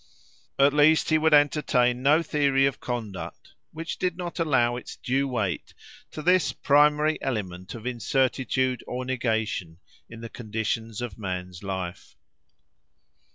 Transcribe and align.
At 0.57 0.73
least 0.73 1.11
he 1.11 1.19
would 1.19 1.35
entertain 1.35 2.01
no 2.01 2.23
theory 2.23 2.65
of 2.65 2.79
conduct 2.79 3.51
which 3.71 3.99
did 3.99 4.17
not 4.17 4.39
allow 4.39 4.75
its 4.75 4.95
due 4.95 5.27
weight 5.27 5.75
to 6.09 6.23
this 6.23 6.53
primary 6.53 7.21
element 7.21 7.75
of 7.75 7.85
incertitude 7.85 8.83
or 8.87 9.05
negation, 9.05 9.77
in 10.09 10.21
the 10.21 10.27
conditions 10.29 11.01
of 11.01 11.19
man's 11.19 11.61
life. 11.61 12.15